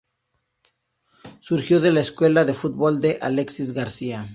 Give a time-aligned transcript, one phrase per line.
[1.37, 4.29] Surgió de la Escuela de Fútbol de Alexis García.